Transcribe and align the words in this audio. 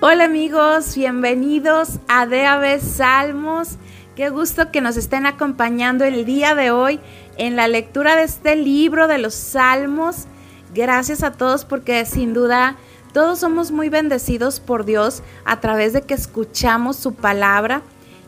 Hola 0.00 0.26
amigos, 0.26 0.94
bienvenidos 0.94 1.98
a 2.06 2.24
DAB 2.24 2.80
Salmos. 2.80 3.78
Qué 4.14 4.28
gusto 4.28 4.70
que 4.70 4.80
nos 4.80 4.96
estén 4.96 5.26
acompañando 5.26 6.04
el 6.04 6.24
día 6.24 6.54
de 6.54 6.70
hoy 6.70 7.00
en 7.36 7.56
la 7.56 7.66
lectura 7.66 8.14
de 8.14 8.22
este 8.22 8.54
libro 8.54 9.08
de 9.08 9.18
los 9.18 9.34
Salmos. 9.34 10.26
Gracias 10.72 11.24
a 11.24 11.32
todos 11.32 11.64
porque 11.64 12.06
sin 12.06 12.32
duda 12.32 12.76
todos 13.12 13.40
somos 13.40 13.72
muy 13.72 13.88
bendecidos 13.88 14.60
por 14.60 14.84
Dios 14.84 15.24
a 15.44 15.58
través 15.58 15.92
de 15.94 16.02
que 16.02 16.14
escuchamos 16.14 16.94
su 16.94 17.14
palabra 17.14 17.82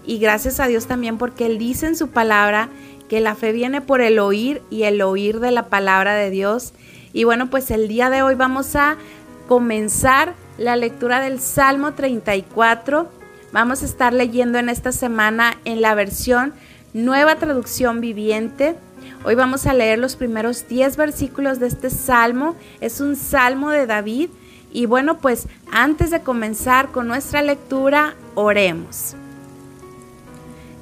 y 0.05 0.19
gracias 0.19 0.59
a 0.59 0.67
Dios 0.67 0.89
también 0.89 1.19
porque 1.19 1.47
Él 1.47 1.59
dice 1.59 1.87
en 1.87 1.95
su 1.95 2.09
palabra 2.09 2.69
que 3.09 3.21
la 3.21 3.37
fe 3.37 3.53
viene 3.53 3.81
por 3.81 4.01
el 4.01 4.19
oír 4.19 4.61
y 4.71 4.83
el 4.83 5.01
oír 5.03 5.39
de 5.39 5.53
la 5.53 5.69
palabra 5.69 6.17
de 6.17 6.31
Dios. 6.31 6.73
Y 7.13 7.23
bueno, 7.23 7.49
pues 7.49 7.71
el 7.71 7.87
día 7.87 8.11
de 8.11 8.23
hoy 8.23 8.35
vamos 8.35 8.75
a 8.75 8.97
comenzar 9.47 10.35
la 10.61 10.77
lectura 10.77 11.21
del 11.21 11.41
Salmo 11.41 11.95
34. 11.95 13.09
Vamos 13.51 13.83
a 13.83 13.87
estar 13.87 14.13
leyendo 14.13 14.59
en 14.59 14.69
esta 14.69 14.93
semana 14.93 15.55
en 15.65 15.81
la 15.81 15.95
versión 15.95 16.53
Nueva 16.93 17.37
Traducción 17.37 18.03
Viviente. 18.03 18.77
Hoy 19.25 19.37
vamos 19.37 19.65
a 19.65 19.73
leer 19.73 19.99
los 19.99 20.17
primeros 20.17 20.69
10 20.69 20.99
versículos 20.99 21.61
de 21.61 21.67
este 21.67 21.89
salmo. 21.89 22.57
Es 22.83 23.01
un 23.01 23.17
salmo 23.17 23.71
de 23.71 23.87
David. 23.87 24.29
Y 24.71 24.85
bueno, 24.85 25.17
pues 25.17 25.49
antes 25.73 26.11
de 26.11 26.21
comenzar 26.21 26.91
con 26.91 27.09
nuestra 27.09 27.41
lectura, 27.41 28.15
oremos. 28.35 29.17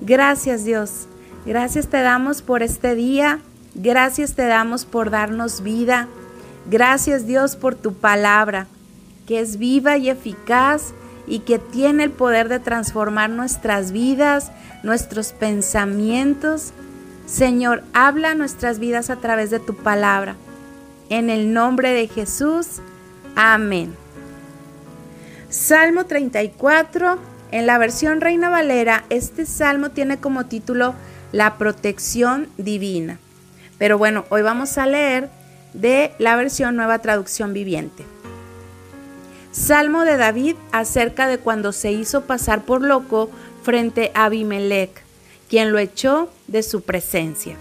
Gracias 0.00 0.64
Dios. 0.64 1.06
Gracias 1.46 1.86
te 1.86 2.02
damos 2.02 2.42
por 2.42 2.64
este 2.64 2.96
día. 2.96 3.38
Gracias 3.76 4.34
te 4.34 4.46
damos 4.46 4.84
por 4.84 5.10
darnos 5.10 5.62
vida. 5.62 6.08
Gracias 6.68 7.28
Dios 7.28 7.54
por 7.54 7.76
tu 7.76 7.94
palabra 7.94 8.66
que 9.28 9.40
es 9.40 9.58
viva 9.58 9.98
y 9.98 10.08
eficaz 10.08 10.94
y 11.26 11.40
que 11.40 11.58
tiene 11.58 12.04
el 12.04 12.10
poder 12.10 12.48
de 12.48 12.60
transformar 12.60 13.28
nuestras 13.28 13.92
vidas, 13.92 14.50
nuestros 14.82 15.32
pensamientos. 15.32 16.72
Señor, 17.26 17.84
habla 17.92 18.34
nuestras 18.34 18.78
vidas 18.78 19.10
a 19.10 19.16
través 19.16 19.50
de 19.50 19.60
tu 19.60 19.76
palabra. 19.76 20.34
En 21.10 21.28
el 21.28 21.52
nombre 21.52 21.90
de 21.90 22.08
Jesús. 22.08 22.80
Amén. 23.36 23.94
Salmo 25.50 26.06
34. 26.06 27.18
En 27.50 27.66
la 27.66 27.76
versión 27.76 28.22
Reina 28.22 28.48
Valera, 28.48 29.04
este 29.10 29.44
salmo 29.44 29.90
tiene 29.90 30.18
como 30.18 30.46
título 30.46 30.94
La 31.32 31.58
protección 31.58 32.48
divina. 32.56 33.18
Pero 33.76 33.98
bueno, 33.98 34.24
hoy 34.30 34.40
vamos 34.40 34.78
a 34.78 34.86
leer 34.86 35.28
de 35.74 36.12
la 36.18 36.34
versión 36.36 36.76
Nueva 36.76 37.00
Traducción 37.00 37.52
Viviente. 37.52 38.04
Salmo 39.58 40.04
de 40.04 40.16
David 40.16 40.54
acerca 40.70 41.26
de 41.26 41.38
cuando 41.38 41.72
se 41.72 41.90
hizo 41.90 42.22
pasar 42.22 42.64
por 42.64 42.80
loco 42.80 43.28
frente 43.64 44.12
a 44.14 44.26
Abimelech, 44.26 45.02
quien 45.50 45.72
lo 45.72 45.80
echó 45.80 46.30
de 46.46 46.62
su 46.62 46.82
presencia. 46.82 47.56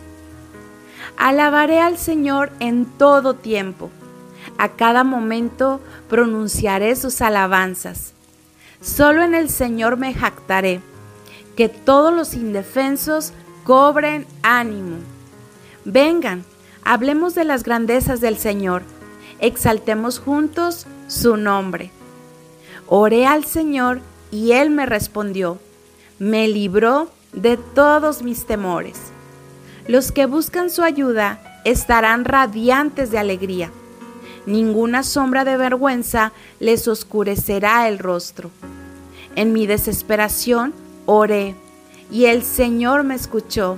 Alabaré 1.17 1.80
al 1.80 1.98
Señor 1.98 2.52
en 2.59 2.86
todo 2.86 3.34
tiempo. 3.34 3.89
A 4.59 4.73
cada 4.73 5.04
momento 5.04 5.81
pronunciaré 6.08 6.95
sus 6.95 7.20
alabanzas. 7.20 8.14
Solo 8.80 9.23
en 9.23 9.34
el 9.34 9.50
Señor 9.50 9.98
me 9.98 10.14
jactaré. 10.14 10.82
Que 11.56 11.67
todos 11.67 12.14
los 12.14 12.36
indefensos 12.36 13.34
cobren 13.64 14.28
ánimo. 14.44 14.98
Vengan, 15.84 16.45
hablemos 16.84 17.34
de 17.34 17.44
las 17.44 17.64
grandezas 17.64 18.22
del 18.22 18.38
Señor. 18.38 18.84
Exaltemos 19.39 20.20
juntos 20.20 20.86
su 21.08 21.38
nombre. 21.38 21.91
Oré 22.88 23.25
al 23.25 23.45
Señor 23.45 24.02
y 24.31 24.52
Él 24.52 24.69
me 24.69 24.86
respondió. 24.86 25.58
Me 26.19 26.47
libró 26.47 27.09
de 27.33 27.58
todos 27.58 28.23
mis 28.23 28.45
temores. 28.45 28.97
Los 29.88 30.11
que 30.11 30.25
buscan 30.25 30.69
su 30.69 30.83
ayuda 30.83 31.61
estarán 31.64 32.26
radiantes 32.26 33.11
de 33.11 33.20
alegría. 33.20 33.71
Ninguna 34.45 35.04
sombra 35.04 35.43
de 35.43 35.58
vergüenza 35.58 36.32
les 36.59 36.87
oscurecerá 36.87 37.87
el 37.87 37.99
rostro. 37.99 38.52
En 39.36 39.53
mi 39.53 39.67
desesperación 39.67 40.73
oré 41.05 41.55
y 42.09 42.26
el 42.26 42.43
Señor 42.43 43.03
me 43.03 43.15
escuchó. 43.15 43.77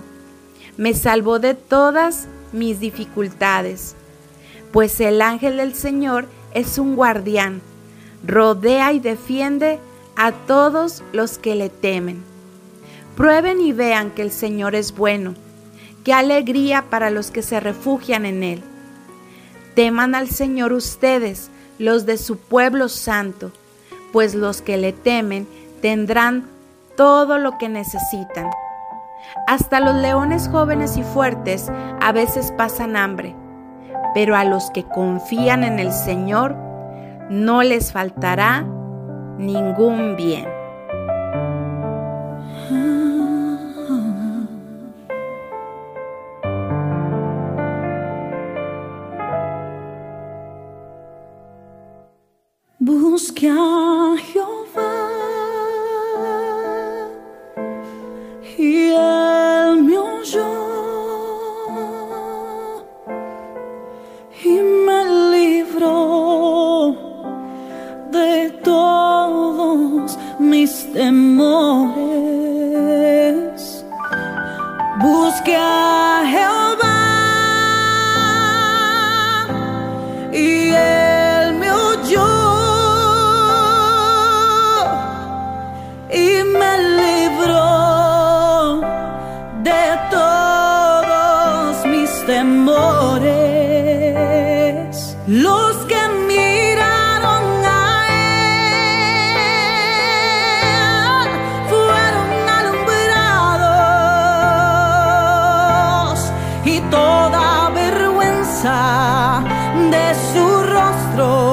Me 0.77 0.93
salvó 0.93 1.39
de 1.39 1.55
todas 1.55 2.27
mis 2.53 2.79
dificultades, 2.79 3.95
pues 4.71 4.99
el 5.01 5.21
ángel 5.21 5.57
del 5.57 5.73
Señor 5.73 6.27
es 6.53 6.77
un 6.77 6.95
guardián, 6.95 7.61
rodea 8.25 8.93
y 8.93 8.99
defiende 8.99 9.79
a 10.15 10.31
todos 10.31 11.03
los 11.13 11.37
que 11.37 11.55
le 11.55 11.69
temen. 11.69 12.23
Prueben 13.15 13.61
y 13.61 13.73
vean 13.73 14.11
que 14.11 14.21
el 14.21 14.31
Señor 14.31 14.75
es 14.75 14.95
bueno, 14.95 15.35
qué 16.03 16.13
alegría 16.13 16.85
para 16.89 17.09
los 17.09 17.31
que 17.31 17.41
se 17.41 17.59
refugian 17.59 18.25
en 18.25 18.43
Él. 18.43 18.63
Teman 19.75 20.15
al 20.15 20.29
Señor 20.29 20.73
ustedes, 20.73 21.49
los 21.77 22.05
de 22.05 22.17
su 22.17 22.37
pueblo 22.37 22.89
santo, 22.89 23.51
pues 24.11 24.35
los 24.35 24.61
que 24.61 24.77
le 24.77 24.91
temen 24.91 25.47
tendrán 25.81 26.47
todo 26.97 27.37
lo 27.37 27.57
que 27.57 27.69
necesitan. 27.69 28.49
Hasta 29.47 29.79
los 29.79 29.95
leones 29.95 30.49
jóvenes 30.49 30.97
y 30.97 31.03
fuertes 31.03 31.69
a 32.01 32.11
veces 32.11 32.51
pasan 32.57 32.95
hambre 32.95 33.35
pero 34.13 34.35
a 34.35 34.43
los 34.43 34.71
que 34.71 34.83
confían 34.83 35.63
en 35.63 35.79
el 35.79 35.91
Señor 35.91 36.55
no 37.29 37.63
les 37.63 37.91
faltará 37.91 38.65
ningún 39.37 40.15
bien. 40.15 40.58
Temores. 70.93 72.25
Busque 75.01 75.55
a 75.55 76.23
Jehová 76.33 76.99
y 80.33 80.71
él 80.71 81.53
me 81.61 81.71
oyó 81.71 82.27
y 86.11 86.43
me 86.59 86.71
libró 87.01 88.81
de 89.63 89.83
todos 90.11 91.85
mis 91.85 92.11
temores. 92.25 93.29
Los 95.27 95.75
que 95.85 95.99
de 109.75 110.15
su 110.33 110.63
rostro. 110.63 111.48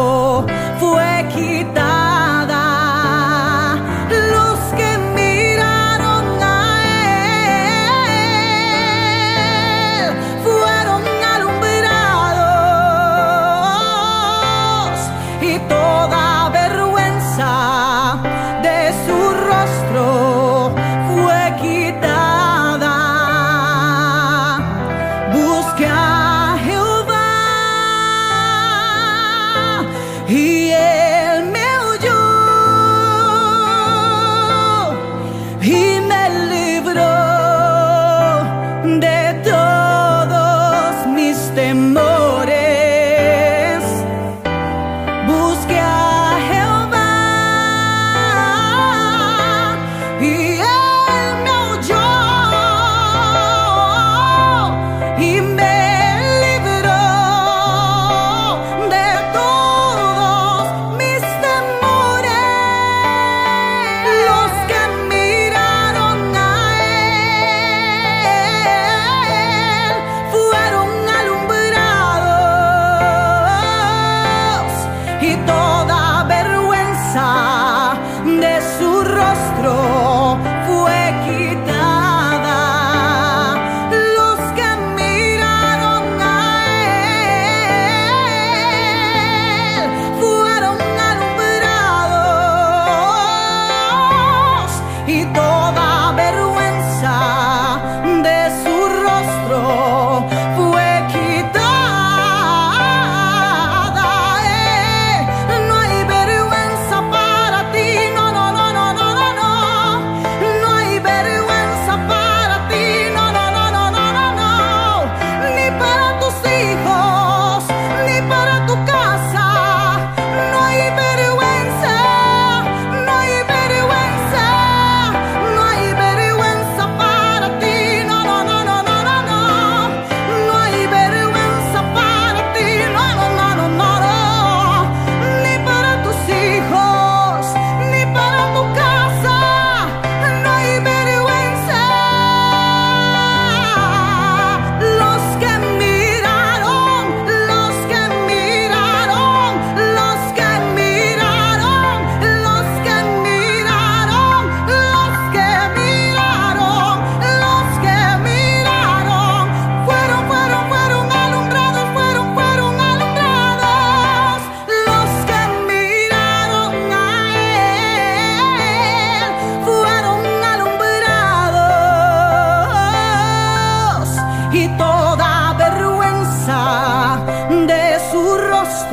all 95.46 95.85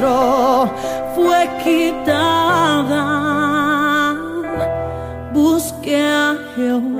rostro 0.03 0.69
fue 1.15 1.49
quitada. 1.63 3.03
Busqué 5.33 6.01
a 6.01 6.35
Jehová. 6.55 6.92